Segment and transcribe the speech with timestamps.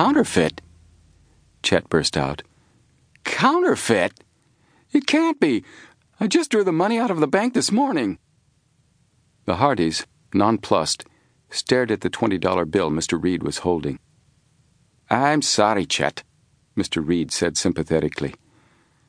[0.00, 0.62] Counterfeit?
[1.62, 2.42] Chet burst out.
[3.22, 4.24] Counterfeit?
[4.92, 5.62] It can't be.
[6.18, 8.18] I just drew the money out of the bank this morning.
[9.44, 11.04] The Hardys, nonplussed,
[11.50, 13.22] stared at the $20 bill Mr.
[13.22, 13.98] Reed was holding.
[15.10, 16.24] I'm sorry, Chet,
[16.74, 17.06] Mr.
[17.06, 18.34] Reed said sympathetically.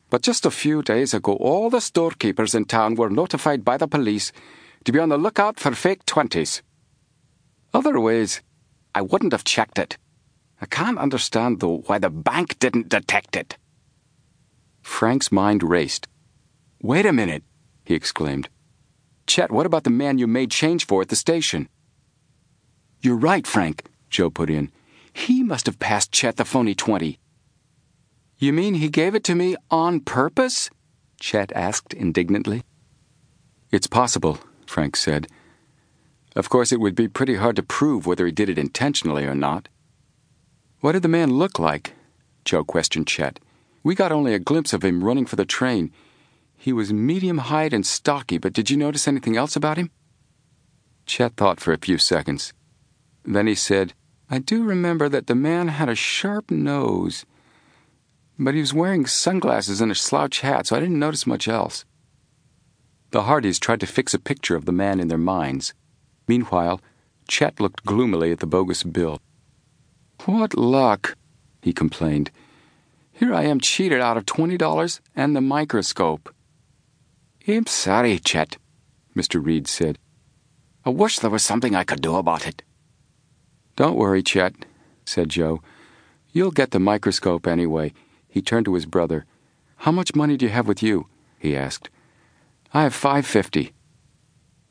[0.09, 3.87] But just a few days ago, all the storekeepers in town were notified by the
[3.87, 4.33] police
[4.83, 6.61] to be on the lookout for fake 20s.
[7.73, 8.41] Otherwise,
[8.93, 9.97] I wouldn't have checked it.
[10.61, 13.57] I can't understand, though, why the bank didn't detect it.
[14.81, 16.07] Frank's mind raced.
[16.81, 17.43] Wait a minute,
[17.83, 18.47] he exclaimed.
[19.25, 21.67] Chet, what about the man you made change for at the station?
[23.01, 24.71] You're right, Frank, Joe put in.
[25.13, 27.17] He must have passed Chet the phony 20.
[28.37, 30.69] You mean he gave it to me on purpose?
[31.19, 32.63] Chet asked indignantly.
[33.71, 35.27] It's possible, Frank said.
[36.35, 39.35] Of course, it would be pretty hard to prove whether he did it intentionally or
[39.35, 39.67] not.
[40.81, 41.93] What did the man look like?
[42.43, 43.39] Joe questioned Chet.
[43.83, 45.91] We got only a glimpse of him running for the train.
[46.57, 49.91] He was medium height and stocky, but did you notice anything else about him?
[51.05, 52.51] Chet thought for a few seconds.
[53.23, 53.93] Then he said,
[54.27, 57.25] I do remember that the man had a sharp nose,
[58.39, 61.85] but he was wearing sunglasses and a slouch hat, so I didn't notice much else.
[63.11, 65.75] The Hardys tried to fix a picture of the man in their minds.
[66.27, 66.81] Meanwhile,
[67.27, 69.19] Chet looked gloomily at the bogus bill.
[70.25, 71.17] What luck,
[71.63, 72.29] he complained.
[73.11, 76.33] Here I am cheated out of $20 and the microscope.
[77.47, 78.57] I'm sorry, Chet,
[79.15, 79.43] Mr.
[79.43, 79.97] Reed said.
[80.85, 82.61] I wish there was something I could do about it.
[83.75, 84.53] Don't worry, Chet,
[85.05, 85.61] said Joe.
[86.31, 87.91] You'll get the microscope anyway.
[88.29, 89.25] He turned to his brother.
[89.77, 91.07] How much money do you have with you?
[91.39, 91.89] he asked.
[92.75, 93.73] I have five fifty.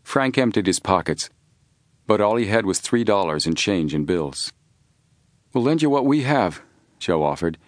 [0.04, 1.28] Frank emptied his pockets,
[2.06, 4.52] but all he had was three dollars in change in bills.
[5.52, 6.62] We'll lend you what we have,
[6.98, 7.58] Joe offered.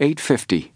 [0.00, 0.72] Eight fifty.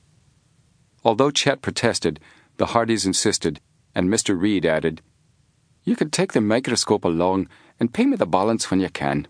[1.04, 2.20] Although Chet protested,
[2.56, 3.60] the Hardys insisted,
[3.94, 4.40] and Mr.
[4.40, 5.02] Reed added,
[5.84, 7.48] You can take the microscope along
[7.80, 9.26] and pay me the balance when you can.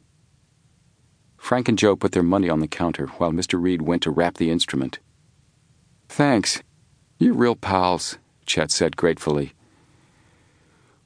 [1.39, 3.61] Frank and Joe put their money on the counter while Mr.
[3.61, 4.99] Reed went to wrap the instrument.
[6.09, 6.63] Thanks.
[7.19, 9.55] You're real pals, Chet said gratefully.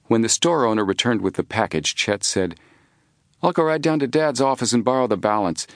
[0.06, 2.58] When the store owner returned with the package, Chet said,
[3.42, 5.66] I'll go right down to Dad's office and borrow the balance.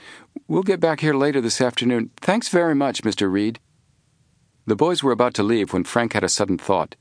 [0.48, 2.10] We'll get back here later this afternoon.
[2.16, 3.30] Thanks very much, Mr.
[3.30, 3.60] Reed.
[4.66, 6.96] The boys were about to leave when Frank had a sudden thought.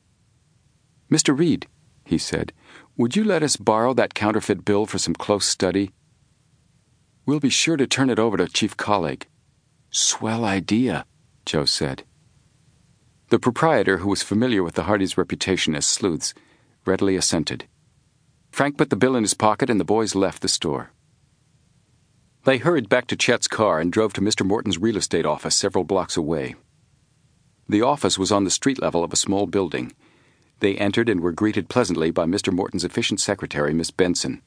[1.12, 1.38] Mr.
[1.38, 1.68] Reed,
[2.06, 2.53] he said,
[2.97, 5.92] would you let us borrow that counterfeit bill for some close study?
[7.26, 9.24] We'll be sure to turn it over to Chief Collig.
[9.91, 11.06] Swell idea,
[11.46, 12.03] Joe said.
[13.30, 16.34] The proprietor, who was familiar with the Hardys' reputation as sleuths,
[16.86, 17.68] readily assented.
[18.59, 20.92] Frank put the bill in his pocket and the boys left the store.
[22.44, 24.46] They hurried back to Chet's car and drove to Mr.
[24.46, 26.56] Morton's real estate office several blocks away.
[27.70, 29.94] The office was on the street level of a small building.
[30.59, 32.52] They entered and were greeted pleasantly by Mr.
[32.52, 34.42] Morton's efficient secretary, Miss Benson.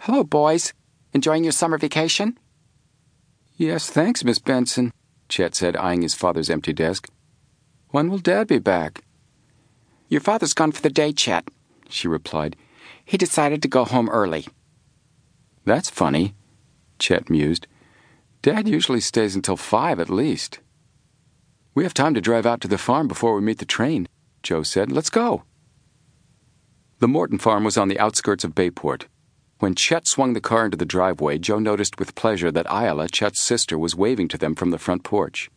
[0.00, 0.74] Hello, boys.
[1.14, 2.38] Enjoying your summer vacation?
[3.56, 4.92] Yes, thanks, Miss Benson,
[5.30, 7.08] Chet said, eyeing his father's empty desk.
[7.92, 9.04] When will Dad be back?
[10.10, 11.48] Your father's gone for the day, Chet,
[11.88, 12.56] she replied.
[13.04, 14.46] He decided to go home early.
[15.64, 16.34] That's funny,
[16.98, 17.66] Chet mused.
[18.42, 20.60] Dad usually stays until five at least.
[21.74, 24.08] We have time to drive out to the farm before we meet the train,
[24.42, 24.92] Joe said.
[24.92, 25.44] Let's go.
[27.00, 29.08] The Morton farm was on the outskirts of Bayport.
[29.58, 33.40] When Chet swung the car into the driveway, Joe noticed with pleasure that Iola, Chet's
[33.40, 35.50] sister, was waving to them from the front porch.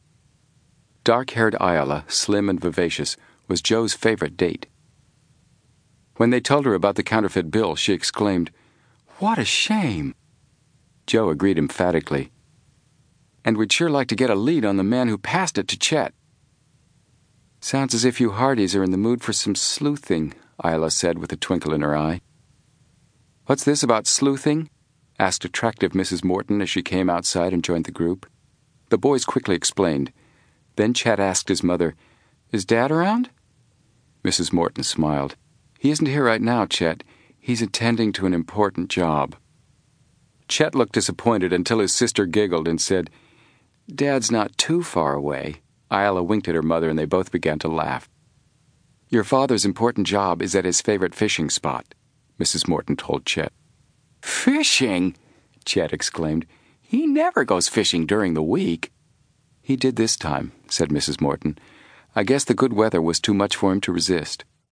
[1.04, 3.18] Dark haired Iola, slim and vivacious,
[3.48, 4.68] was Joe's favorite date.
[6.18, 8.52] When they told her about the counterfeit bill, she exclaimed,
[9.20, 10.16] What a shame!
[11.06, 12.32] Joe agreed emphatically.
[13.46, 15.80] And we'd sure like to get a lead on the man who passed it to
[15.80, 16.14] Chet.
[17.62, 20.34] Sounds as if you Hardys are in the mood for some sleuthing,
[20.64, 22.22] Iola said with a twinkle in her eye.
[23.46, 24.70] What's this about sleuthing?
[25.20, 26.24] asked attractive Mrs.
[26.24, 28.26] Morton as she came outside and joined the group.
[28.90, 30.12] The boys quickly explained.
[30.78, 31.96] Then Chet asked his mother,
[32.52, 33.30] Is Dad around?
[34.24, 34.52] Mrs.
[34.52, 35.36] Morton smiled.
[35.80, 37.04] He isn't here right now, Chet.
[37.40, 39.36] He's attending to an important job.
[40.48, 43.10] Chet looked disappointed until his sister giggled and said,
[43.94, 45.62] Dad's not too far away.
[45.92, 48.10] Iola winked at her mother and they both began to laugh.
[49.10, 51.94] Your father's important job is at his favorite fishing spot,
[52.40, 52.68] Mrs.
[52.68, 53.54] Morton told Chet.
[54.22, 55.16] Fishing?
[55.64, 56.46] Chet exclaimed.
[56.82, 58.92] He never goes fishing during the week.
[59.62, 61.22] He did this time, said Mrs.
[61.22, 61.58] Morton.
[62.16, 64.44] I guess the good weather was too much for him to resist.